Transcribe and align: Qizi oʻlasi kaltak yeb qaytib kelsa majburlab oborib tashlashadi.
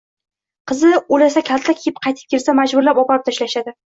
Qizi 0.71 0.93
oʻlasi 1.17 1.43
kaltak 1.51 1.83
yeb 1.89 2.01
qaytib 2.07 2.33
kelsa 2.35 2.57
majburlab 2.63 3.05
oborib 3.05 3.29
tashlashadi. 3.31 3.77